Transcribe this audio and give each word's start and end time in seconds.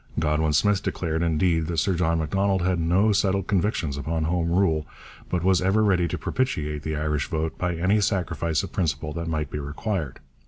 Goldwin 0.17 0.53
Smith 0.55 0.81
declared, 0.81 1.21
indeed, 1.21 1.67
that 1.67 1.77
Sir 1.77 1.93
John 1.93 2.17
Macdonald 2.17 2.63
had 2.63 2.79
no 2.79 3.11
settled 3.11 3.45
convictions 3.45 3.97
upon 3.97 4.23
Home 4.23 4.49
Rule, 4.49 4.87
but 5.29 5.43
was 5.43 5.61
ever 5.61 5.83
ready 5.83 6.07
to 6.07 6.17
propitiate 6.17 6.81
the 6.81 6.95
Irish 6.95 7.27
vote 7.27 7.55
by 7.59 7.75
any 7.75 8.01
sacrifice 8.01 8.63
of 8.63 8.71
principle 8.71 9.13
that 9.13 9.27
might 9.27 9.51
be 9.51 9.59
required. 9.59 10.17